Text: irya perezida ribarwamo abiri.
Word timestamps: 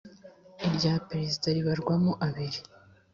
irya 0.67 0.93
perezida 1.09 1.47
ribarwamo 1.55 2.11
abiri. 2.27 2.59